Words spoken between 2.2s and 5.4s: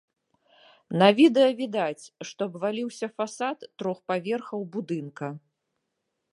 што абваліўся фасад трох паверхаў будынка.